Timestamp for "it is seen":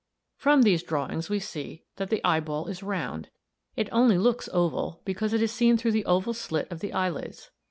5.31-5.77